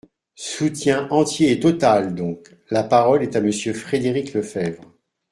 Soutien 0.33 1.07
entier 1.11 1.51
et 1.51 1.59
total, 1.59 2.15
donc! 2.15 2.55
La 2.71 2.81
parole 2.83 3.21
est 3.21 3.35
à 3.35 3.39
Monsieur 3.39 3.71
Frédéric 3.75 4.33
Lefebvre. 4.33 4.91